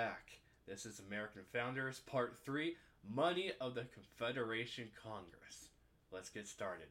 back. 0.00 0.30
This 0.66 0.86
is 0.86 1.02
American 1.06 1.42
Founders 1.52 1.98
Part 1.98 2.38
3 2.42 2.74
Money 3.14 3.52
of 3.60 3.74
the 3.74 3.84
Confederation 3.92 4.88
Congress. 5.04 5.68
Let's 6.10 6.30
get 6.30 6.48
started. 6.48 6.86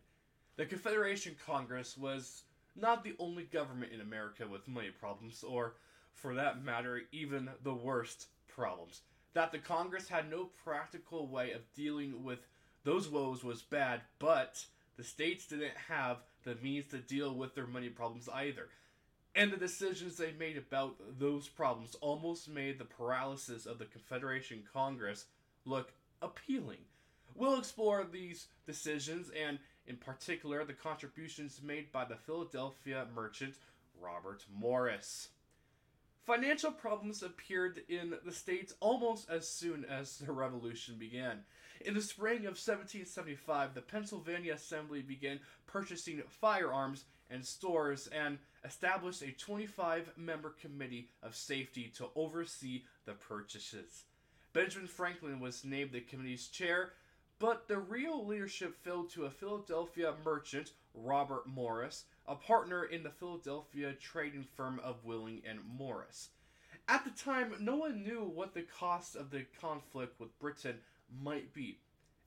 The 0.57 0.67
Confederation 0.67 1.35
Congress 1.43 1.97
was 1.97 2.43
not 2.75 3.03
the 3.03 3.15
only 3.17 3.45
government 3.45 3.93
in 3.93 4.01
America 4.01 4.45
with 4.47 4.67
money 4.67 4.91
problems, 4.91 5.43
or, 5.43 5.73
for 6.13 6.35
that 6.35 6.63
matter, 6.63 7.01
even 7.11 7.49
the 7.63 7.73
worst 7.73 8.27
problems. 8.47 9.01
That 9.33 9.51
the 9.51 9.57
Congress 9.57 10.07
had 10.07 10.29
no 10.29 10.51
practical 10.63 11.25
way 11.25 11.53
of 11.53 11.61
dealing 11.75 12.23
with 12.23 12.45
those 12.83 13.09
woes 13.09 13.43
was 13.43 13.63
bad, 13.63 14.01
but 14.19 14.63
the 14.97 15.03
states 15.03 15.47
didn't 15.47 15.73
have 15.87 16.17
the 16.43 16.53
means 16.61 16.85
to 16.91 16.99
deal 16.99 17.33
with 17.33 17.55
their 17.55 17.65
money 17.65 17.89
problems 17.89 18.29
either. 18.31 18.67
And 19.39 19.53
the 19.53 19.57
decisions 19.57 20.17
they 20.17 20.33
made 20.37 20.57
about 20.57 20.97
those 21.17 21.47
problems 21.47 21.95
almost 22.01 22.49
made 22.49 22.77
the 22.77 22.83
paralysis 22.83 23.65
of 23.65 23.79
the 23.79 23.85
Confederation 23.85 24.63
Congress 24.73 25.27
look 25.63 25.93
appealing. 26.21 26.79
We'll 27.35 27.57
explore 27.57 28.03
these 28.03 28.47
decisions 28.65 29.31
and, 29.41 29.57
in 29.87 29.95
particular, 29.95 30.65
the 30.65 30.73
contributions 30.73 31.61
made 31.63 31.89
by 31.93 32.03
the 32.03 32.17
Philadelphia 32.17 33.07
merchant 33.15 33.53
Robert 34.01 34.43
Morris. 34.53 35.29
Financial 36.25 36.73
problems 36.73 37.23
appeared 37.23 37.79
in 37.87 38.15
the 38.25 38.33
states 38.33 38.73
almost 38.81 39.29
as 39.29 39.47
soon 39.47 39.85
as 39.85 40.17
the 40.17 40.33
revolution 40.33 40.95
began. 40.99 41.45
In 41.81 41.93
the 41.93 42.01
spring 42.01 42.39
of 42.39 42.59
1775, 42.59 43.73
the 43.73 43.81
Pennsylvania 43.81 44.53
Assembly 44.53 45.01
began 45.01 45.39
purchasing 45.65 46.21
firearms 46.27 47.05
and 47.29 47.45
stores 47.45 48.07
and 48.07 48.37
established 48.65 49.21
a 49.21 49.31
25 49.31 50.11
member 50.17 50.49
committee 50.49 51.09
of 51.23 51.35
safety 51.35 51.91
to 51.95 52.09
oversee 52.15 52.83
the 53.05 53.13
purchases. 53.13 54.03
Benjamin 54.51 54.87
Franklin 54.87 55.39
was 55.39 55.63
named 55.63 55.91
the 55.93 56.01
committee's 56.01 56.47
chair, 56.47 56.91
but 57.39 57.69
the 57.69 57.77
real 57.77 58.25
leadership 58.25 58.75
fell 58.83 59.03
to 59.05 59.25
a 59.25 59.29
Philadelphia 59.29 60.13
merchant, 60.25 60.73
Robert 60.93 61.47
Morris, 61.47 62.05
a 62.27 62.35
partner 62.35 62.83
in 62.83 63.03
the 63.03 63.09
Philadelphia 63.09 63.93
trading 63.93 64.43
firm 64.43 64.81
of 64.83 65.05
Willing 65.05 65.41
and 65.47 65.59
Morris. 65.77 66.29
At 66.89 67.05
the 67.05 67.11
time, 67.11 67.53
no 67.59 67.77
one 67.77 68.03
knew 68.03 68.23
what 68.23 68.53
the 68.53 68.63
cost 68.63 69.15
of 69.15 69.29
the 69.29 69.45
conflict 69.61 70.19
with 70.19 70.37
Britain 70.39 70.79
might 71.21 71.53
be, 71.53 71.79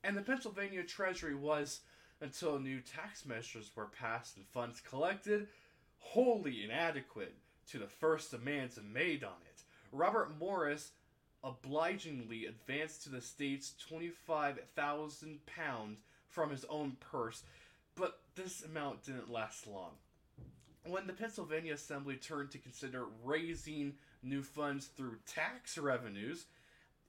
and 0.04 0.16
the 0.16 0.22
Pennsylvania 0.22 0.82
Treasury 0.82 1.34
was 1.34 1.80
until 2.20 2.58
new 2.58 2.80
tax 2.80 3.26
measures 3.26 3.70
were 3.74 3.86
passed 3.86 4.36
and 4.36 4.46
funds 4.46 4.80
collected, 4.80 5.48
wholly 5.98 6.64
inadequate 6.64 7.34
to 7.68 7.78
the 7.78 7.86
first 7.86 8.30
demands 8.30 8.78
made 8.92 9.24
on 9.24 9.36
it. 9.46 9.62
Robert 9.92 10.38
Morris 10.38 10.90
obligingly 11.44 12.46
advanced 12.46 13.02
to 13.02 13.08
the 13.08 13.20
states 13.20 13.74
25,000 13.88 15.46
pounds 15.46 15.98
from 16.28 16.50
his 16.50 16.64
own 16.68 16.96
purse, 17.00 17.42
but 17.96 18.20
this 18.34 18.62
amount 18.64 19.04
didn't 19.04 19.30
last 19.30 19.66
long. 19.66 19.92
When 20.84 21.06
the 21.06 21.12
Pennsylvania 21.12 21.74
Assembly 21.74 22.16
turned 22.16 22.50
to 22.52 22.58
consider 22.58 23.04
raising 23.24 23.94
new 24.22 24.42
funds 24.42 24.86
through 24.86 25.16
tax 25.26 25.78
revenues, 25.78 26.46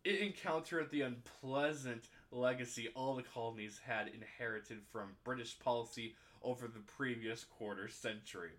it 0.03 0.19
encountered 0.19 0.91
the 0.91 1.01
unpleasant 1.01 2.09
legacy 2.31 2.89
all 2.95 3.15
the 3.15 3.23
colonies 3.23 3.79
had 3.85 4.09
inherited 4.09 4.79
from 4.91 5.15
British 5.23 5.57
policy 5.59 6.15
over 6.41 6.67
the 6.67 6.79
previous 6.79 7.43
quarter 7.45 7.87
century. 7.87 8.51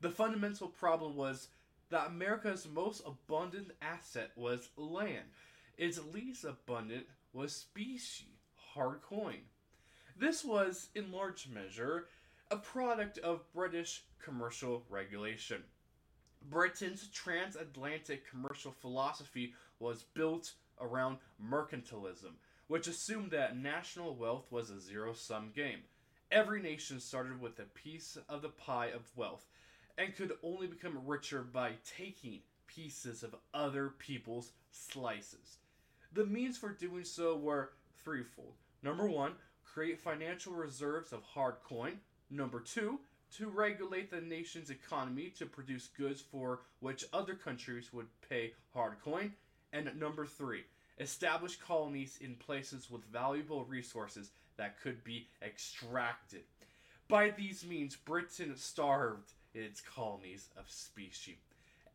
The 0.00 0.10
fundamental 0.10 0.68
problem 0.68 1.16
was 1.16 1.48
that 1.90 2.08
America's 2.08 2.68
most 2.68 3.02
abundant 3.06 3.72
asset 3.80 4.30
was 4.36 4.68
land. 4.76 5.24
Its 5.78 5.98
least 6.12 6.44
abundant 6.44 7.06
was 7.32 7.54
specie, 7.54 8.38
hard 8.54 9.00
coin. 9.02 9.40
This 10.18 10.44
was, 10.44 10.88
in 10.94 11.10
large 11.10 11.48
measure, 11.48 12.08
a 12.50 12.56
product 12.56 13.18
of 13.18 13.50
British 13.54 14.02
commercial 14.22 14.82
regulation. 14.90 15.62
Britain's 16.50 17.08
transatlantic 17.08 18.28
commercial 18.28 18.72
philosophy 18.72 19.54
was 19.78 20.04
built 20.14 20.52
around 20.80 21.18
mercantilism, 21.42 22.34
which 22.68 22.86
assumed 22.86 23.30
that 23.30 23.56
national 23.56 24.14
wealth 24.14 24.46
was 24.50 24.70
a 24.70 24.80
zero 24.80 25.12
sum 25.12 25.50
game. 25.54 25.80
Every 26.30 26.62
nation 26.62 27.00
started 27.00 27.40
with 27.40 27.58
a 27.58 27.64
piece 27.64 28.16
of 28.28 28.42
the 28.42 28.48
pie 28.48 28.90
of 28.94 29.10
wealth 29.16 29.46
and 29.98 30.14
could 30.14 30.32
only 30.42 30.66
become 30.66 31.06
richer 31.06 31.42
by 31.42 31.72
taking 31.84 32.40
pieces 32.66 33.22
of 33.22 33.34
other 33.52 33.88
people's 33.98 34.52
slices. 34.70 35.58
The 36.12 36.26
means 36.26 36.56
for 36.56 36.70
doing 36.70 37.04
so 37.04 37.36
were 37.36 37.72
threefold. 38.04 38.54
Number 38.82 39.06
one, 39.06 39.32
create 39.64 40.00
financial 40.00 40.52
reserves 40.52 41.12
of 41.12 41.22
hard 41.22 41.56
coin. 41.64 41.98
Number 42.30 42.60
two, 42.60 43.00
to 43.36 43.48
regulate 43.48 44.10
the 44.10 44.20
nation's 44.20 44.70
economy 44.70 45.32
to 45.38 45.46
produce 45.46 45.88
goods 45.88 46.20
for 46.20 46.62
which 46.80 47.04
other 47.12 47.34
countries 47.34 47.92
would 47.92 48.06
pay 48.28 48.54
hard 48.72 49.00
coin. 49.04 49.32
And 49.72 49.90
number 49.98 50.26
three, 50.26 50.64
establish 50.98 51.56
colonies 51.56 52.18
in 52.20 52.34
places 52.34 52.90
with 52.90 53.04
valuable 53.04 53.64
resources 53.64 54.30
that 54.56 54.80
could 54.80 55.02
be 55.04 55.28
extracted. 55.42 56.42
By 57.08 57.30
these 57.30 57.64
means, 57.64 57.96
Britain 57.96 58.56
starved 58.56 59.32
its 59.54 59.80
colonies 59.80 60.48
of 60.56 60.70
specie. 60.70 61.38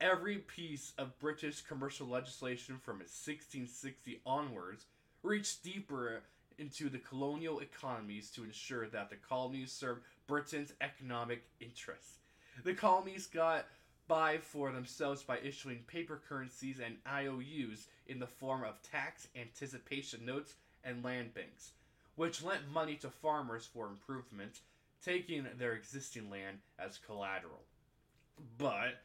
Every 0.01 0.39
piece 0.39 0.93
of 0.97 1.17
British 1.19 1.61
commercial 1.61 2.07
legislation 2.07 2.77
from 2.83 2.97
1660 2.97 4.19
onwards 4.25 4.85
reached 5.23 5.63
deeper 5.63 6.21
into 6.57 6.89
the 6.89 6.97
colonial 6.97 7.59
economies 7.59 8.29
to 8.31 8.43
ensure 8.43 8.87
that 8.87 9.09
the 9.09 9.15
colonies 9.15 9.71
served 9.71 10.01
Britain's 10.27 10.73
economic 10.81 11.43
interests. 11.59 12.19
The 12.63 12.73
colonies 12.73 13.27
got 13.27 13.65
by 14.07 14.37
for 14.37 14.71
themselves 14.71 15.23
by 15.23 15.39
issuing 15.39 15.79
paper 15.87 16.21
currencies 16.27 16.79
and 16.79 16.97
IOUs 17.07 17.87
in 18.07 18.19
the 18.19 18.27
form 18.27 18.63
of 18.63 18.81
tax 18.81 19.27
anticipation 19.35 20.25
notes 20.25 20.55
and 20.83 21.03
land 21.03 21.33
banks, 21.33 21.71
which 22.15 22.43
lent 22.43 22.69
money 22.71 22.95
to 22.95 23.09
farmers 23.09 23.65
for 23.65 23.87
improvements, 23.87 24.61
taking 25.03 25.45
their 25.57 25.73
existing 25.73 26.29
land 26.29 26.59
as 26.79 26.99
collateral. 27.05 27.63
But 28.57 29.01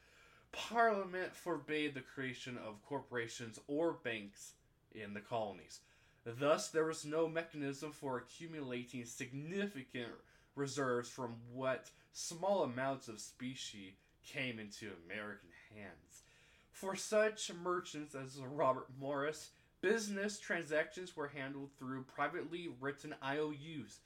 Parliament 0.52 1.34
forbade 1.34 1.94
the 1.94 2.00
creation 2.00 2.58
of 2.58 2.84
corporations 2.84 3.58
or 3.68 3.92
banks 3.92 4.54
in 4.92 5.14
the 5.14 5.20
colonies. 5.20 5.80
Thus, 6.24 6.68
there 6.68 6.84
was 6.84 7.04
no 7.04 7.28
mechanism 7.28 7.92
for 7.92 8.18
accumulating 8.18 9.04
significant 9.04 10.12
reserves 10.56 11.08
from 11.08 11.36
what 11.52 11.90
small 12.12 12.64
amounts 12.64 13.08
of 13.08 13.20
specie 13.20 13.94
came 14.24 14.58
into 14.58 14.92
American 15.06 15.50
hands. 15.74 16.22
For 16.70 16.96
such 16.96 17.52
merchants 17.52 18.14
as 18.14 18.38
Robert 18.38 18.88
Morris, 18.98 19.50
business 19.80 20.38
transactions 20.38 21.16
were 21.16 21.28
handled 21.28 21.70
through 21.78 22.04
privately 22.04 22.68
written 22.80 23.14
IOUs, 23.22 24.00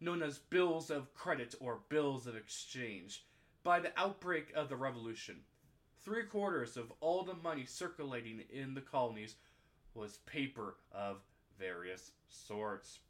known 0.00 0.22
as 0.22 0.38
bills 0.38 0.90
of 0.90 1.14
credit 1.14 1.54
or 1.60 1.80
bills 1.88 2.26
of 2.26 2.36
exchange. 2.36 3.24
By 3.62 3.80
the 3.80 3.92
outbreak 3.98 4.52
of 4.54 4.68
the 4.68 4.76
Revolution, 4.76 5.40
three 6.04 6.24
quarters 6.24 6.76
of 6.76 6.92
all 7.00 7.22
the 7.22 7.34
money 7.34 7.64
circulating 7.66 8.42
in 8.50 8.74
the 8.74 8.80
colonies 8.80 9.36
was 9.94 10.18
paper 10.18 10.76
of 10.92 11.18
various 11.58 12.12
sorts. 12.28 13.00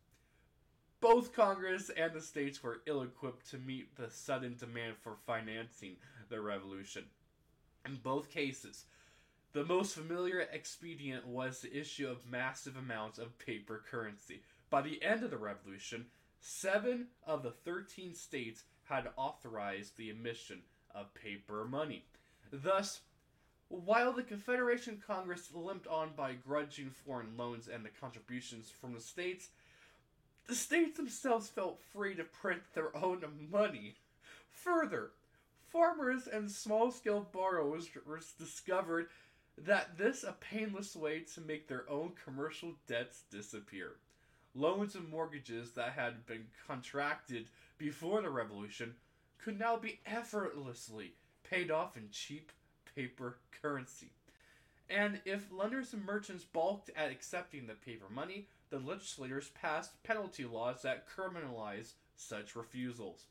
Both 1.01 1.33
Congress 1.33 1.91
and 1.97 2.13
the 2.13 2.21
states 2.21 2.63
were 2.63 2.83
ill 2.87 3.03
equipped 3.03 3.49
to 3.51 3.59
meet 3.59 3.97
the 3.97 4.11
sudden 4.11 4.57
demand 4.59 4.97
for 5.01 5.17
financing 5.27 5.97
the 6.29 6.41
revolution. 6.41 7.05
In 7.87 7.97
both 7.97 8.31
cases, 8.31 8.85
the 9.53 9.65
most 9.65 9.95
familiar 9.95 10.41
expedient 10.53 11.27
was 11.27 11.61
the 11.61 11.75
issue 11.75 12.09
of 12.09 12.31
massive 12.31 12.77
amounts 12.77 13.19
of 13.19 13.39
paper 13.39 13.83
currency. 13.91 14.43
By 14.71 14.83
the 14.83 15.03
end 15.03 15.25
of 15.25 15.31
the 15.31 15.39
revolution, 15.39 16.07
seven 16.41 17.09
of 17.27 17.43
the 17.43 17.51
13 17.51 18.15
states 18.15 18.65
had 18.85 19.09
authorized 19.17 19.97
the 19.97 20.11
emission 20.11 20.63
of 20.95 21.15
paper 21.15 21.65
money. 21.65 22.05
Thus, 22.53 23.01
while 23.69 24.13
the 24.13 24.23
Confederation 24.23 25.03
Congress 25.07 25.51
limped 25.55 25.87
on 25.87 26.11
by 26.17 26.35
grudging 26.35 26.91
foreign 26.91 27.37
loans 27.37 27.69
and 27.69 27.85
the 27.85 27.91
contributions 28.01 28.71
from 28.71 28.95
the 28.95 29.01
states, 29.01 29.49
the 30.47 30.55
states 30.55 30.97
themselves 30.97 31.49
felt 31.49 31.79
free 31.93 32.15
to 32.15 32.25
print 32.25 32.63
their 32.75 32.97
own 32.97 33.23
money. 33.51 33.97
Further, 34.51 35.11
farmers 35.73 36.27
and 36.27 36.51
small 36.51 36.91
scale 36.91 37.29
borrowers 37.33 37.89
discovered 38.39 39.09
that 39.57 39.99
this 39.99 40.25
a 40.25 40.33
painless 40.33 40.95
way 40.95 41.21
to 41.35 41.41
make 41.41 41.69
their 41.69 41.89
own 41.91 42.13
commercial 42.25 42.75
debts 42.87 43.23
disappear. 43.31 43.93
Loans 44.55 44.95
and 44.95 45.09
mortgages 45.09 45.73
that 45.73 45.93
had 45.93 46.27
been 46.27 46.47
contracted 46.67 47.49
before 47.77 48.23
the 48.23 48.31
revolution 48.31 48.95
could 49.39 49.59
now 49.59 49.77
be 49.77 50.01
effortlessly 50.07 51.13
paid 51.49 51.71
off 51.71 51.97
in 51.97 52.09
cheap 52.11 52.53
paper 52.95 53.39
currency. 53.63 54.11
And 54.91 55.21
if 55.25 55.53
lenders 55.53 55.93
and 55.93 56.05
merchants 56.05 56.45
balked 56.45 56.91
at 56.97 57.11
accepting 57.11 57.67
the 57.67 57.75
paper 57.75 58.07
money, 58.11 58.49
the 58.71 58.79
legislators 58.79 59.51
passed 59.51 60.03
penalty 60.03 60.45
laws 60.45 60.83
that 60.83 61.07
criminalized 61.09 61.93
such 62.17 62.57
refusals. 62.57 63.27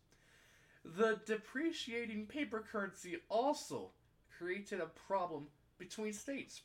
The 0.95 1.19
depreciating 1.25 2.27
paper 2.27 2.63
currency 2.71 3.17
also 3.29 3.91
created 4.37 4.79
a 4.79 4.85
problem 4.85 5.47
between 5.77 6.13
states. 6.13 6.61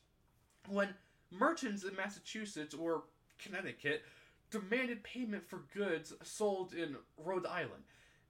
When 0.69 0.95
merchants 1.31 1.85
in 1.85 1.97
Massachusetts 1.97 2.75
or 2.75 3.05
Connecticut 3.39 4.03
demanded 4.51 5.03
payment 5.03 5.49
for 5.49 5.63
goods 5.75 6.13
sold 6.23 6.75
in 6.75 6.97
Rhode 7.17 7.47
Island 7.47 7.85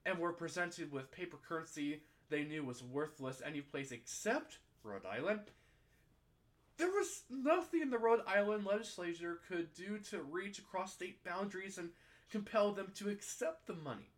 and 0.07 0.19
were 0.19 0.33
presented 0.33 0.91
with 0.91 1.11
paper 1.11 1.37
currency 1.37 2.03
they 2.31 2.45
knew 2.45 2.65
was 2.65 2.83
worthless 2.83 3.43
any 3.45 3.61
place 3.61 3.93
except 3.93 4.59
Rhode 4.83 5.05
Island, 5.07 5.41
there 6.79 6.89
was 6.89 7.23
nothing 7.31 7.91
the 7.91 7.99
Rhode 7.99 8.23
Island 8.27 8.65
legislature 8.65 9.41
could 9.47 9.75
do 9.75 9.99
to 10.11 10.23
reach 10.23 10.59
across 10.59 10.95
state 10.95 11.23
boundaries 11.23 11.79
and 11.79 11.91
compel 12.31 12.73
them 12.73 12.93
to 12.97 13.11
accept 13.11 13.67
the 13.67 13.75
money. 13.75 14.11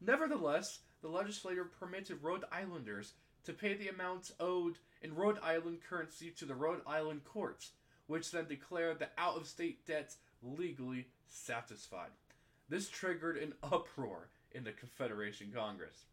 Nevertheless, 0.00 0.80
the 1.02 1.08
legislature 1.08 1.64
permitted 1.64 2.22
Rhode 2.22 2.44
Islanders 2.52 3.12
to 3.44 3.52
pay 3.52 3.74
the 3.74 3.88
amounts 3.88 4.32
owed 4.38 4.76
in 5.02 5.14
Rhode 5.14 5.38
Island 5.42 5.78
currency 5.88 6.30
to 6.32 6.44
the 6.44 6.54
Rhode 6.54 6.82
Island 6.86 7.24
courts, 7.24 7.70
which 8.06 8.30
then 8.30 8.46
declared 8.48 8.98
the 8.98 9.08
out 9.16 9.36
of 9.36 9.46
state 9.46 9.86
debts 9.86 10.18
legally 10.42 11.06
satisfied. 11.28 12.10
This 12.68 12.88
triggered 12.88 13.36
an 13.36 13.54
uproar 13.62 14.28
in 14.52 14.64
the 14.64 14.72
Confederation 14.72 15.52
Congress. 15.54 16.04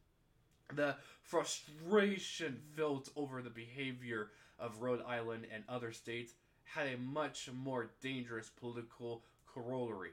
The 0.74 0.96
frustration 1.22 2.60
felt 2.76 3.10
over 3.16 3.42
the 3.42 3.50
behavior 3.50 4.32
of 4.60 4.82
Rhode 4.82 5.04
Island 5.06 5.48
and 5.54 5.64
other 5.70 5.92
states 5.92 6.34
had 6.64 6.88
a 6.88 6.98
much 6.98 7.50
more 7.54 7.92
dangerous 8.02 8.50
political 8.50 9.24
corollary 9.46 10.12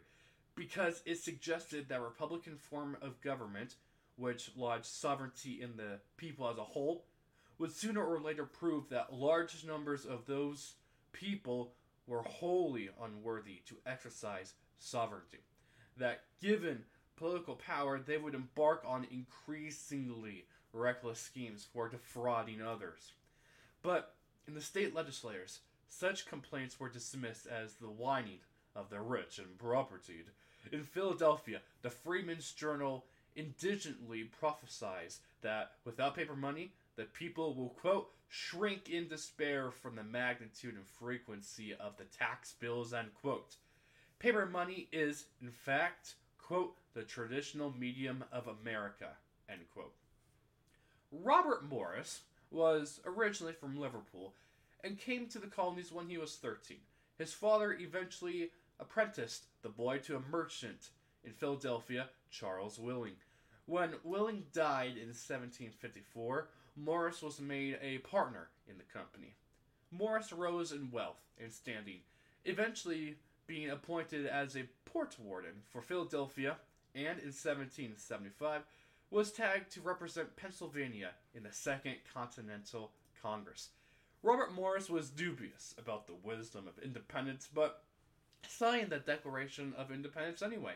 because 0.55 1.03
it 1.05 1.19
suggested 1.19 1.89
that 1.89 2.01
Republican 2.01 2.57
form 2.57 2.97
of 3.03 3.21
government, 3.21 3.75
which 4.17 4.51
lodged 4.57 4.87
sovereignty 4.87 5.61
in 5.61 5.77
the 5.77 6.01
people 6.17 6.49
as 6.49 6.59
a 6.59 6.65
whole, 6.65 7.05
would 7.59 7.73
sooner 7.73 8.05
or 8.05 8.21
later 8.21 8.45
prove 8.45 8.89
that 8.89 9.13
large 9.13 9.65
numbers 9.65 10.05
of 10.05 10.27
those 10.27 10.75
people 11.13 11.73
were 12.07 12.23
wholly 12.23 12.91
unworthy 13.03 13.63
to 13.67 13.77
exercise 13.87 14.55
sovereignty. 14.79 15.39
That 15.97 16.23
given 16.41 16.85
political 17.17 17.55
power, 17.55 17.99
they 17.99 18.19
would 18.19 18.35
embark 18.35 18.83
on 18.87 19.07
increasingly 19.11 20.47
reckless 20.73 21.21
schemes 21.21 21.67
for 21.73 21.89
defrauding 21.89 22.61
others. 22.61 23.13
But 23.83 24.15
in 24.47 24.55
the 24.55 24.61
state 24.61 24.95
legislatures, 24.95 25.61
such 25.89 26.27
complaints 26.27 26.81
were 26.81 26.89
dismissed 26.89 27.47
as 27.47 27.75
the 27.75 27.89
whining 27.89 28.41
of 28.75 28.91
the 28.91 29.01
rich 29.01 29.39
and 29.39 29.57
propertied. 29.59 30.27
In 30.73 30.83
Philadelphia, 30.83 31.61
the 31.83 31.91
Freeman's 31.91 32.51
Journal 32.53 33.05
indigently 33.37 34.25
prophesies 34.25 35.21
that 35.43 35.73
without 35.85 36.17
paper 36.17 36.37
money, 36.37 36.73
the 36.97 37.05
people 37.05 37.55
will, 37.55 37.71
quote, 37.71 38.11
shrink 38.29 38.89
in 38.89 39.09
despair 39.09 39.71
from 39.71 39.97
the 39.97 40.03
magnitude 40.03 40.75
and 40.75 40.87
frequency 40.87 41.75
of 41.75 41.97
the 41.97 42.05
tax 42.05 42.55
bills, 42.59 42.93
end 42.95 43.09
quote. 43.21 43.57
Paper 44.19 44.47
money 44.47 44.89
is, 44.93 45.27
in 45.43 45.51
fact, 45.51 46.15
quote, 46.39 46.77
the 46.95 47.03
traditional 47.03 47.75
medium 47.79 48.25
of 48.33 48.49
America, 48.49 49.11
end 49.49 49.63
quote. 49.73 49.95
Robert 51.11 51.69
Morris 51.69 52.23
was 52.51 53.01
originally 53.05 53.53
from 53.53 53.79
Liverpool 53.79 54.35
and 54.83 54.99
came 54.99 55.27
to 55.27 55.39
the 55.39 55.47
colonies 55.47 55.93
when 55.93 56.09
he 56.09 56.19
was 56.19 56.37
13. 56.37 56.77
His 57.19 57.33
father 57.33 57.73
eventually 57.73 58.51
apprenticed 58.81 59.45
the 59.63 59.69
boy 59.69 59.99
to 59.99 60.17
a 60.17 60.31
merchant 60.31 60.91
in 61.25 61.33
Philadelphia, 61.33 62.09
Charles 62.31 62.79
Willing. 62.79 63.15
When 63.67 63.95
Willing 64.03 64.45
died 64.53 64.97
in 64.97 65.09
1754, 65.09 66.49
Morris 66.77 67.23
was 67.23 67.41
made 67.41 67.79
a 67.81 67.99
partner 67.99 68.49
in 68.69 68.77
the 68.77 68.85
company. 68.85 69.35
Morris 69.91 70.33
rose 70.33 70.73
in 70.73 70.91
wealth 70.91 71.21
and 71.41 71.53
standing, 71.53 72.01
eventually 72.45 73.17
being 73.47 73.71
appointed 73.71 74.27
as 74.27 74.57
a 74.57 74.69
port 74.85 75.17
warden 75.19 75.63
for 75.71 75.81
Philadelphia, 75.81 76.57
and 76.95 77.19
in 77.19 77.33
1775 77.33 78.63
was 79.11 79.33
tagged 79.33 79.71
to 79.73 79.81
represent 79.81 80.37
Pennsylvania 80.37 81.11
in 81.35 81.45
the 81.45 81.53
Second 81.53 81.97
Continental 82.13 82.91
Congress. 83.23 83.71
Robert 84.23 84.53
Morris 84.53 84.91
was 84.91 85.11
dubious 85.11 85.75
about 85.79 86.07
the 86.07 86.15
wisdom 86.23 86.67
of 86.67 86.83
independence, 86.83 87.49
but 87.53 87.83
signed 88.49 88.91
the 88.91 88.99
Declaration 88.99 89.75
of 89.77 89.91
Independence 89.91 90.43
anyway. 90.43 90.75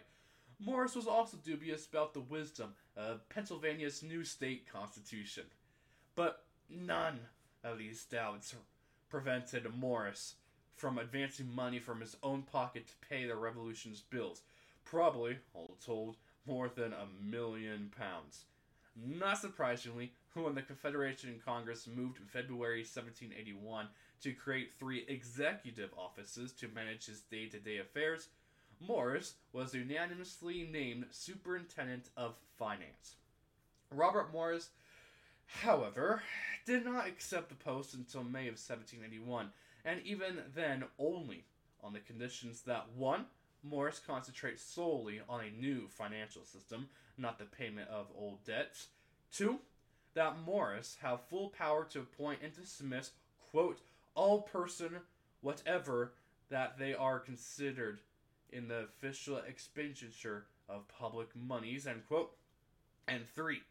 Morris 0.60 0.96
was 0.96 1.06
also 1.06 1.36
dubious 1.36 1.86
about 1.86 2.12
the 2.12 2.20
wisdom 2.20 2.74
of 2.96 3.28
Pennsylvania's 3.28 4.02
new 4.02 4.24
state 4.24 4.70
constitution. 4.70 5.44
But 6.16 6.44
none 6.68 7.20
of 7.62 7.78
these 7.78 8.04
doubts 8.04 8.54
prevented 9.08 9.72
Morris 9.74 10.34
from 10.74 10.98
advancing 10.98 11.54
money 11.54 11.78
from 11.78 12.00
his 12.00 12.16
own 12.22 12.42
pocket 12.42 12.88
to 12.88 13.08
pay 13.08 13.26
the 13.26 13.36
revolution's 13.36 14.00
bills. 14.00 14.42
Probably, 14.84 15.38
all 15.54 15.76
told, 15.84 16.16
more 16.46 16.68
than 16.68 16.92
a 16.92 17.06
million 17.22 17.92
pounds. 17.96 18.44
Not 18.96 19.38
surprisingly, 19.38 20.12
when 20.34 20.54
the 20.54 20.62
Confederation 20.62 21.40
Congress 21.44 21.86
moved 21.86 22.18
in 22.18 22.26
February 22.26 22.80
1781 22.80 23.88
to 24.22 24.32
create 24.32 24.72
three 24.72 25.04
executive 25.08 25.90
offices 25.96 26.52
to 26.52 26.68
manage 26.68 27.06
his 27.06 27.20
day 27.22 27.46
to 27.46 27.58
day 27.58 27.78
affairs, 27.78 28.28
Morris 28.80 29.34
was 29.52 29.74
unanimously 29.74 30.68
named 30.70 31.06
Superintendent 31.10 32.10
of 32.16 32.34
Finance. 32.58 33.16
Robert 33.90 34.32
Morris, 34.32 34.70
however, 35.46 36.22
did 36.66 36.84
not 36.84 37.06
accept 37.06 37.48
the 37.48 37.54
post 37.54 37.94
until 37.94 38.22
May 38.22 38.48
of 38.48 38.58
1781, 38.58 39.50
and 39.84 40.00
even 40.04 40.42
then 40.54 40.84
only 40.98 41.44
on 41.82 41.92
the 41.92 42.00
conditions 42.00 42.62
that 42.62 42.86
1. 42.96 43.24
Morris 43.62 44.00
concentrates 44.04 44.62
solely 44.62 45.20
on 45.28 45.44
a 45.44 45.60
new 45.60 45.88
financial 45.88 46.44
system, 46.44 46.88
not 47.16 47.38
the 47.38 47.44
payment 47.44 47.88
of 47.88 48.06
old 48.16 48.44
debts. 48.44 48.88
2 49.32 49.58
that 50.14 50.36
Morris 50.44 50.96
have 51.00 51.20
full 51.28 51.48
power 51.50 51.84
to 51.84 52.00
appoint 52.00 52.40
and 52.42 52.52
dismiss, 52.52 53.12
quote, 53.52 53.80
all 54.16 54.42
person 54.42 54.96
whatever 55.42 56.12
that 56.50 56.76
they 56.76 56.92
are 56.92 57.20
considered 57.20 58.00
in 58.52 58.68
the 58.68 58.84
official 58.84 59.38
expenditure 59.38 60.46
of 60.68 60.88
public 60.88 61.28
monies, 61.34 61.86
end 61.86 62.06
quote. 62.08 62.32
And 63.06 63.22
three, 63.34 63.62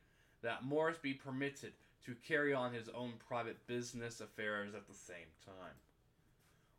that 0.41 0.63
Morris 0.63 0.97
be 0.97 1.13
permitted 1.13 1.73
to 2.05 2.15
carry 2.27 2.53
on 2.53 2.73
his 2.73 2.89
own 2.89 3.13
private 3.27 3.65
business 3.67 4.21
affairs 4.21 4.73
at 4.73 4.87
the 4.87 4.93
same 4.93 5.27
time. 5.45 5.75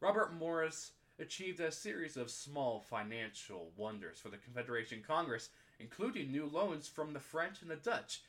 Robert 0.01 0.33
Morris 0.33 0.93
achieved 1.19 1.61
a 1.61 1.73
series 1.73 2.17
of 2.17 2.31
small 2.31 2.81
financial 2.81 3.71
wonders 3.77 4.19
for 4.19 4.29
the 4.29 4.37
Confederation 4.37 5.03
Congress, 5.07 5.51
including 5.81 6.31
new 6.31 6.47
loans 6.47 6.89
from 6.89 7.13
the 7.13 7.21
French 7.21 7.63
and 7.63 7.71
the 7.71 7.77
Dutch. 7.77 8.23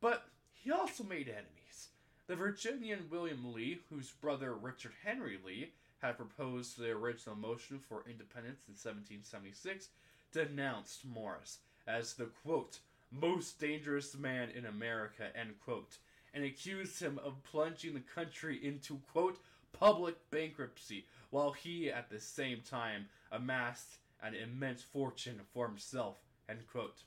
But 0.00 0.24
he 0.52 0.70
also 0.70 1.04
made 1.04 1.28
enemies. 1.28 1.88
The 2.28 2.36
Virginian 2.36 3.06
William 3.10 3.52
Lee, 3.52 3.80
whose 3.90 4.10
brother 4.10 4.54
Richard 4.54 4.92
Henry 5.04 5.38
Lee 5.44 5.72
had 6.00 6.16
proposed 6.16 6.78
the 6.78 6.90
original 6.90 7.36
motion 7.36 7.78
for 7.78 8.04
independence 8.08 8.62
in 8.68 8.74
1776, 8.74 9.88
denounced 10.32 11.04
Morris 11.04 11.58
as 11.86 12.14
the 12.14 12.26
quote, 12.44 12.80
most 13.10 13.58
dangerous 13.58 14.14
man 14.16 14.50
in 14.50 14.66
America, 14.66 15.24
end 15.34 15.54
quote, 15.64 15.96
and 16.34 16.44
accused 16.44 17.00
him 17.00 17.18
of 17.24 17.42
plunging 17.42 17.94
the 17.94 18.00
country 18.00 18.64
into 18.64 19.00
quote, 19.10 19.38
public 19.72 20.16
bankruptcy, 20.30 21.06
while 21.30 21.52
he 21.52 21.90
at 21.90 22.10
the 22.10 22.20
same 22.20 22.60
time 22.60 23.06
amassed 23.32 23.96
an 24.22 24.34
immense 24.34 24.82
fortune 24.82 25.40
for 25.52 25.66
himself, 25.66 26.18
end 26.48 26.60
quote. 26.70 27.02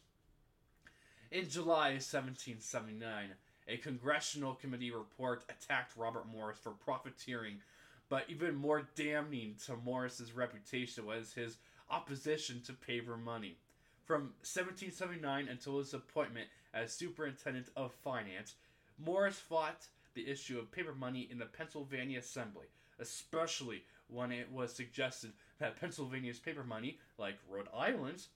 In 1.31 1.47
July 1.49 1.91
1779, 1.91 3.29
a 3.67 3.77
congressional 3.77 4.55
committee 4.55 4.91
report 4.91 5.43
attacked 5.49 5.95
Robert 5.95 6.27
Morris 6.27 6.57
for 6.57 6.71
profiteering, 6.71 7.61
but 8.11 8.25
even 8.27 8.53
more 8.53 8.89
damning 8.93 9.55
to 9.65 9.73
Morris's 9.77 10.33
reputation 10.33 11.05
was 11.05 11.31
his 11.31 11.55
opposition 11.89 12.61
to 12.65 12.73
paper 12.73 13.15
money. 13.15 13.55
From 14.03 14.33
1779 14.43 15.47
until 15.47 15.77
his 15.77 15.93
appointment 15.93 16.49
as 16.73 16.91
superintendent 16.91 17.67
of 17.77 17.93
finance, 17.93 18.55
Morris 18.99 19.39
fought 19.39 19.87
the 20.13 20.29
issue 20.29 20.59
of 20.59 20.73
paper 20.73 20.93
money 20.93 21.29
in 21.31 21.39
the 21.39 21.45
Pennsylvania 21.45 22.19
Assembly, 22.19 22.65
especially 22.99 23.85
when 24.09 24.33
it 24.33 24.51
was 24.51 24.73
suggested 24.73 25.31
that 25.59 25.79
Pennsylvania's 25.79 26.37
paper 26.37 26.65
money, 26.65 26.99
like 27.17 27.37
Rhode 27.49 27.69
Island's, 27.73 28.27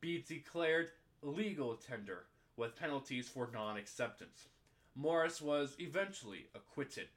be 0.00 0.24
declared 0.26 0.90
legal 1.20 1.74
tender 1.74 2.24
with 2.56 2.76
penalties 2.76 3.28
for 3.28 3.50
non 3.52 3.76
acceptance. 3.76 4.48
Morris 4.94 5.42
was 5.42 5.76
eventually 5.78 6.46
acquitted 6.54 7.08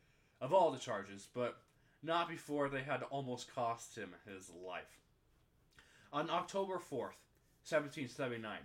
of 0.41 0.53
all 0.53 0.71
the 0.71 0.77
charges, 0.77 1.29
but 1.33 1.61
not 2.03 2.29
before 2.29 2.69
they 2.69 2.81
had 2.81 3.03
almost 3.09 3.53
cost 3.53 3.95
him 3.95 4.15
his 4.25 4.49
life. 4.65 4.99
On 6.13 6.29
October 6.29 6.75
4th, 6.75 7.17
1779, 7.63 8.57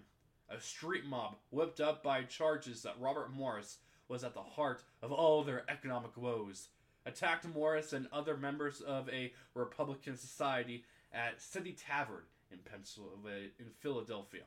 a 0.49 0.61
street 0.61 1.05
mob 1.05 1.37
whipped 1.51 1.81
up 1.81 2.03
by 2.03 2.23
charges 2.23 2.83
that 2.83 3.01
Robert 3.01 3.33
Morris 3.33 3.79
was 4.09 4.25
at 4.25 4.35
the 4.35 4.43
heart 4.43 4.83
of 5.03 5.13
all 5.13 5.43
their 5.43 5.65
economic 5.69 6.17
woes, 6.17 6.69
attacked 7.05 7.47
Morris 7.47 7.93
and 7.93 8.07
other 8.13 8.37
members 8.37 8.81
of 8.81 9.09
a 9.11 9.33
Republican 9.55 10.17
society 10.17 10.85
at 11.13 11.41
City 11.41 11.73
Tavern 11.73 12.25
in 12.51 12.59
Pennsylvania, 12.59 13.49
in 13.59 13.67
Philadelphia. 13.81 14.43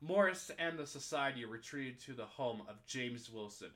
Morris 0.00 0.50
and 0.58 0.78
the 0.78 0.86
society 0.86 1.44
retreated 1.44 2.00
to 2.00 2.12
the 2.12 2.24
home 2.24 2.62
of 2.68 2.86
James 2.86 3.30
Wilson, 3.30 3.70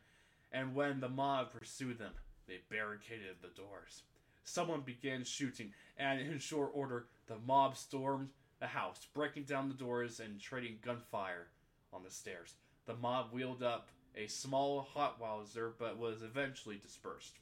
and 0.52 0.74
when 0.74 1.00
the 1.00 1.08
mob 1.08 1.52
pursued 1.52 1.98
them, 1.98 2.12
they 2.46 2.60
barricaded 2.70 3.36
the 3.40 3.48
doors. 3.48 4.02
Someone 4.44 4.80
began 4.80 5.24
shooting, 5.24 5.72
and 5.96 6.20
in 6.20 6.38
short 6.38 6.72
order, 6.74 7.06
the 7.26 7.38
mob 7.38 7.76
stormed 7.76 8.30
the 8.60 8.66
house, 8.66 9.06
breaking 9.14 9.44
down 9.44 9.68
the 9.68 9.74
doors 9.74 10.20
and 10.20 10.40
trading 10.40 10.78
gunfire 10.82 11.48
on 11.92 12.02
the 12.02 12.10
stairs. 12.10 12.54
The 12.86 12.94
mob 12.94 13.32
wheeled 13.32 13.62
up 13.62 13.88
a 14.16 14.26
small 14.26 14.88
howitzer, 14.94 15.74
but 15.78 15.98
was 15.98 16.22
eventually 16.22 16.76
dispersed. 16.76 17.38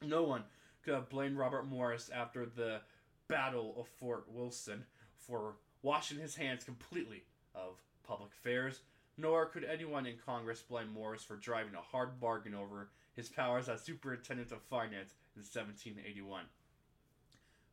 No 0.00 0.22
one 0.22 0.44
could 0.82 0.94
have 0.94 1.08
blamed 1.08 1.36
Robert 1.36 1.64
Morris 1.64 2.10
after 2.12 2.46
the 2.46 2.80
Battle 3.28 3.74
of 3.78 3.86
Fort 3.88 4.24
Wilson 4.28 4.84
for 5.16 5.56
washing 5.82 6.18
his 6.18 6.34
hands 6.34 6.64
completely 6.64 7.24
of 7.54 7.80
public 8.02 8.30
affairs, 8.32 8.80
nor 9.16 9.46
could 9.46 9.64
anyone 9.64 10.06
in 10.06 10.16
Congress 10.18 10.62
blame 10.62 10.92
Morris 10.92 11.22
for 11.22 11.36
driving 11.36 11.74
a 11.74 11.80
hard 11.80 12.18
bargain 12.18 12.54
over 12.54 12.90
his 13.14 13.28
powers 13.28 13.68
as 13.68 13.82
Superintendent 13.82 14.52
of 14.52 14.62
Finance 14.62 15.14
in 15.36 15.42
1781. 15.42 16.44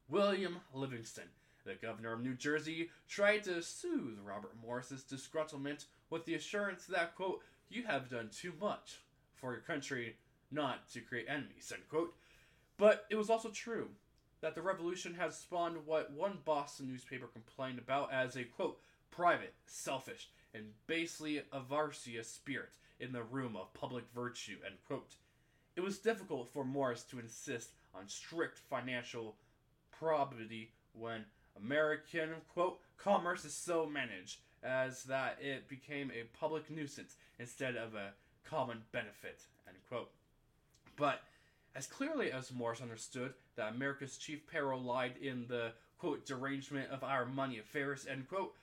William 0.08 0.58
Livingston, 0.74 1.30
the 1.66 1.76
governor 1.76 2.14
of 2.14 2.22
New 2.22 2.34
Jersey, 2.34 2.90
tried 3.08 3.44
to 3.44 3.62
soothe 3.62 4.18
Robert 4.24 4.56
Morris's 4.62 5.04
disgruntlement 5.04 5.86
with 6.10 6.26
the 6.26 6.36
assurance 6.36 6.86
that, 6.86 7.16
quote, 7.16 7.42
you 7.70 7.84
have 7.84 8.10
done 8.10 8.30
too 8.32 8.54
much 8.60 9.02
for 9.36 9.52
your 9.52 9.62
country 9.62 10.16
not 10.52 10.90
to 10.90 11.02
create 11.02 11.28
enemies, 11.30 11.72
end 11.74 11.88
quote. 11.90 12.16
But 12.78 13.06
it 13.10 13.16
was 13.16 13.30
also 13.30 13.50
true 13.50 13.90
that 14.42 14.56
the 14.56 14.62
revolution 14.62 15.14
had 15.14 15.34
spawned 15.34 15.86
what 15.86 16.12
one 16.12 16.40
Boston 16.46 16.88
newspaper 16.88 17.28
complained 17.28 17.78
about 17.78 18.12
as 18.12 18.36
a, 18.36 18.44
quote, 18.44 18.80
private, 19.12 19.54
selfish, 19.66 20.30
and 20.54 20.66
basely 20.88 21.42
avaricious 21.54 22.30
spirit 22.30 22.78
in 23.00 23.12
the 23.12 23.24
room 23.24 23.56
of 23.56 23.74
public 23.74 24.06
virtue, 24.16 24.58
end 24.66 24.76
quote. 24.88 25.16
It 25.80 25.86
was 25.86 25.98
difficult 25.98 26.50
for 26.50 26.66
Morris 26.66 27.04
to 27.04 27.20
insist 27.20 27.70
on 27.96 28.10
strict 28.10 28.60
financial 28.70 29.38
probity 29.98 30.74
when 30.92 31.24
American, 31.56 32.32
quote, 32.54 32.82
commerce 32.98 33.46
is 33.46 33.54
so 33.54 33.86
managed 33.86 34.42
as 34.62 35.04
that 35.04 35.38
it 35.40 35.70
became 35.70 36.12
a 36.12 36.28
public 36.38 36.70
nuisance 36.70 37.16
instead 37.40 37.78
of 37.78 37.96
a 37.96 38.12
common 38.44 38.80
benefit, 38.92 39.40
end 39.70 39.78
quote. 39.88 40.12
But 40.98 41.22
as 41.74 41.88
clearly 41.88 42.30
as 42.30 42.52
Morris 42.52 42.82
understood 42.82 43.34
that 43.56 43.72
America's 43.72 44.18
chief 44.18 44.46
peril 44.48 44.82
lied 44.82 45.14
in 45.22 45.46
the, 45.48 45.72
quote, 45.98 46.26
derangement 46.26 46.92
of 46.92 47.06
our 47.06 47.26
money 47.26 47.58
affairs, 47.58 48.06
end 48.06 48.28
quote, 48.28 48.54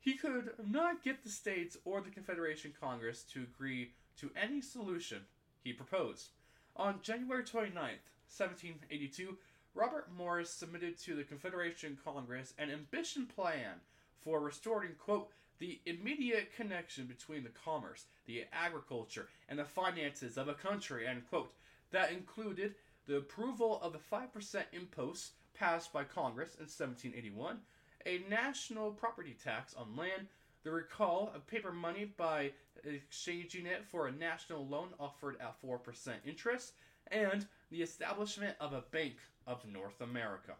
he 0.00 0.14
could 0.14 0.52
not 0.66 1.04
get 1.04 1.22
the 1.22 1.28
states 1.28 1.76
or 1.84 2.00
the 2.00 2.08
Confederation 2.08 2.72
Congress 2.80 3.24
to 3.24 3.42
agree 3.42 3.90
to 4.16 4.30
any 4.34 4.62
solution 4.62 5.20
he 5.62 5.74
proposed. 5.74 6.30
On 6.76 7.00
January 7.02 7.42
29th, 7.42 8.08
1782, 8.34 9.36
Robert 9.74 10.08
Morris 10.16 10.50
submitted 10.50 10.98
to 10.98 11.14
the 11.14 11.24
Confederation 11.24 11.98
Congress 12.02 12.54
an 12.58 12.70
ambition 12.70 13.26
plan 13.26 13.80
for 14.20 14.40
restoring, 14.40 14.92
quote, 14.98 15.30
the 15.58 15.80
immediate 15.86 16.54
connection 16.56 17.06
between 17.06 17.44
the 17.44 17.50
commerce, 17.50 18.06
the 18.26 18.44
agriculture, 18.52 19.28
and 19.48 19.58
the 19.58 19.64
finances 19.64 20.36
of 20.36 20.48
a 20.48 20.54
country, 20.54 21.06
end 21.06 21.22
quote. 21.28 21.52
That 21.90 22.10
included 22.10 22.74
the 23.06 23.18
approval 23.18 23.78
of 23.82 23.92
the 23.92 23.98
5% 23.98 24.64
impost 24.72 25.32
passed 25.54 25.92
by 25.92 26.04
Congress 26.04 26.54
in 26.54 26.64
1781, 26.64 27.58
a 28.06 28.24
national 28.28 28.92
property 28.92 29.36
tax 29.44 29.74
on 29.74 29.96
land, 29.96 30.26
the 30.64 30.70
recall 30.70 31.32
of 31.34 31.46
paper 31.46 31.72
money 31.72 32.04
by 32.04 32.52
exchanging 32.84 33.66
it 33.66 33.84
for 33.84 34.06
a 34.06 34.12
national 34.12 34.66
loan 34.66 34.88
offered 34.98 35.36
at 35.40 35.60
4% 35.62 35.78
interest, 36.26 36.72
and 37.08 37.46
the 37.70 37.82
establishment 37.82 38.56
of 38.60 38.72
a 38.72 38.84
Bank 38.90 39.14
of 39.46 39.64
North 39.66 40.00
America. 40.00 40.52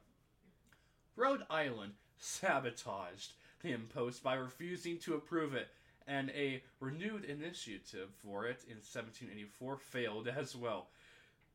Rhode 1.17 1.43
Island 1.51 1.93
sabotaged 2.19 3.35
the 3.63 3.73
impost 3.73 4.23
by 4.23 4.35
refusing 4.35 4.99
to 4.99 5.15
approve 5.15 5.55
it, 5.55 5.69
and 6.07 6.31
a 6.31 6.63
renewed 6.81 7.25
initiative 7.25 8.09
for 8.19 8.47
it 8.47 8.65
in 8.67 8.77
1784 8.77 9.77
failed 9.77 10.29
as 10.29 10.57
well. 10.57 10.89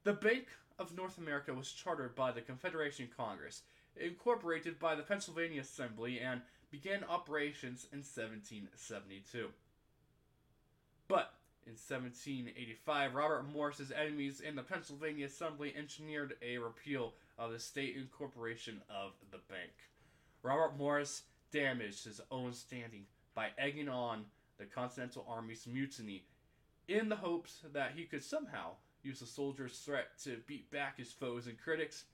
The 0.04 0.14
Bank 0.14 0.48
of 0.80 0.96
North 0.96 1.18
America 1.18 1.54
was 1.54 1.72
chartered 1.72 2.16
by 2.16 2.32
the 2.32 2.42
Confederation 2.42 3.10
Congress, 3.16 3.64
incorporated 3.98 4.80
by 4.80 4.96
the 4.96 5.04
Pennsylvania 5.04 5.62
Assembly, 5.62 6.20
and 6.20 6.42
began 6.72 7.04
operations 7.04 7.88
in 7.92 8.00
1772. 8.00 9.50
But 11.08 11.34
in 11.66 11.74
1785, 11.74 13.16
Robert 13.16 13.44
Morris's 13.52 13.92
enemies 13.92 14.42
in 14.42 14.56
the 14.56 14.64
Pennsylvania 14.64 15.26
Assembly 15.26 15.74
engineered 15.78 16.36
a 16.42 16.58
repeal 16.58 17.14
of 17.38 17.52
the 17.52 17.60
state 17.60 17.96
incorporation 17.96 18.82
of 18.90 19.12
the 19.32 19.40
bank. 19.50 19.72
Robert 20.44 20.78
Morris 20.78 21.24
damaged 21.52 22.06
his 22.06 22.22
own 22.32 22.54
standing 22.54 23.06
by 23.36 23.50
egging 23.58 23.90
on 23.90 24.26
the 24.58 24.66
Continental 24.66 25.26
Army's 25.28 25.68
mutiny 25.68 26.24
in 26.88 27.10
the 27.10 27.16
hopes 27.16 27.60
that 27.74 27.92
he 27.96 28.06
could 28.06 28.24
somehow 28.24 28.72
use 29.04 29.20
the 29.20 29.26
soldiers' 29.26 29.80
threat 29.80 30.18
to 30.24 30.38
beat 30.48 30.70
back 30.72 30.98
his 30.98 31.12
foes 31.12 31.48
and 31.48 31.60
critics. 31.60 32.06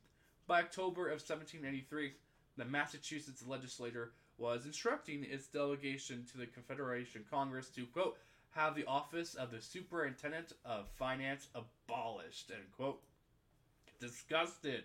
By 0.48 0.60
October 0.60 1.07
of 1.07 1.22
1783, 1.22 2.13
the 2.57 2.65
Massachusetts 2.65 3.45
legislature 3.48 4.12
was 4.43 4.65
instructing 4.65 5.23
its 5.23 5.47
delegation 5.47 6.25
to 6.29 6.38
the 6.38 6.45
Confederation 6.45 7.23
Congress 7.31 7.69
to, 7.69 7.85
quote, 7.85 8.17
have 8.51 8.75
the 8.75 8.85
office 8.85 9.35
of 9.35 9.51
the 9.51 9.62
Superintendent 9.62 10.51
of 10.65 10.89
Finance 11.00 11.47
abolished, 11.55 12.51
end 12.51 12.69
quote. 12.75 13.01
Disgusted, 14.01 14.83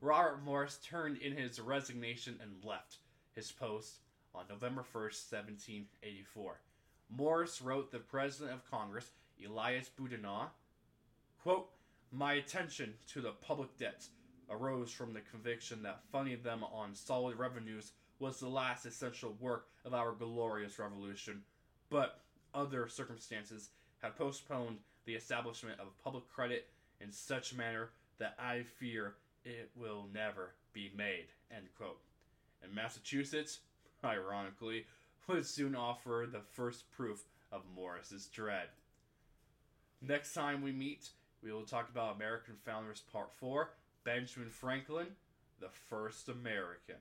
Robert 0.00 0.42
Morris 0.42 0.78
turned 0.82 1.18
in 1.18 1.36
his 1.36 1.60
resignation 1.60 2.38
and 2.42 2.64
left 2.64 2.96
his 3.34 3.52
post 3.52 3.96
on 4.34 4.46
November 4.48 4.80
1st, 4.80 5.30
1784. 5.30 6.58
Morris 7.10 7.60
wrote 7.60 7.92
the 7.92 7.98
President 7.98 8.54
of 8.54 8.70
Congress, 8.70 9.10
Elias 9.46 9.90
Boudinot, 10.00 10.48
quote, 11.42 11.68
My 12.12 12.32
attention 12.32 12.94
to 13.12 13.20
the 13.20 13.32
public 13.32 13.76
debts 13.76 14.08
arose 14.48 14.90
from 14.90 15.12
the 15.12 15.20
conviction 15.20 15.82
that 15.82 16.00
funding 16.10 16.42
them 16.42 16.64
on 16.64 16.94
solid 16.94 17.36
revenues 17.36 17.92
was 18.18 18.40
the 18.40 18.48
last 18.48 18.86
essential 18.86 19.36
work 19.40 19.66
of 19.84 19.94
our 19.94 20.12
glorious 20.12 20.78
revolution, 20.78 21.42
but 21.90 22.20
other 22.54 22.88
circumstances 22.88 23.70
have 24.02 24.16
postponed 24.16 24.78
the 25.04 25.14
establishment 25.14 25.78
of 25.80 25.96
public 26.02 26.28
credit 26.28 26.68
in 27.00 27.12
such 27.12 27.54
manner 27.54 27.90
that 28.18 28.34
I 28.38 28.62
fear 28.78 29.14
it 29.44 29.70
will 29.76 30.06
never 30.12 30.54
be 30.72 30.90
made. 30.96 31.26
End 31.54 31.66
quote. 31.76 32.00
And 32.62 32.74
Massachusetts, 32.74 33.60
ironically, 34.04 34.86
would 35.28 35.46
soon 35.46 35.76
offer 35.76 36.26
the 36.30 36.40
first 36.40 36.90
proof 36.90 37.24
of 37.52 37.62
Morris's 37.74 38.26
dread. 38.26 38.68
Next 40.00 40.34
time 40.34 40.62
we 40.62 40.72
meet, 40.72 41.10
we 41.42 41.52
will 41.52 41.64
talk 41.64 41.88
about 41.88 42.16
American 42.16 42.54
Founders 42.64 43.02
Part 43.12 43.32
4 43.34 43.70
Benjamin 44.04 44.50
Franklin, 44.50 45.08
the 45.60 45.68
first 45.88 46.28
American. 46.28 46.96